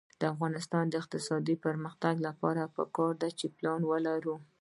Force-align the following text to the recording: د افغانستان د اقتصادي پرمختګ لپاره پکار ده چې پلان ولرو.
د 0.21 0.23
افغانستان 0.33 0.83
د 0.89 0.93
اقتصادي 1.01 1.55
پرمختګ 1.65 2.15
لپاره 2.27 2.71
پکار 2.75 3.11
ده 3.21 3.29
چې 3.39 3.45
پلان 3.57 3.81
ولرو. 3.87 4.35